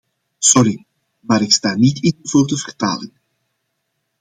Sorry, 0.39 0.85
maar 1.19 1.41
ik 1.41 1.51
sta 1.53 1.75
niet 1.75 2.01
in 2.03 2.19
voor 2.23 2.47
de 2.47 2.57
vertalingen. 2.57 3.21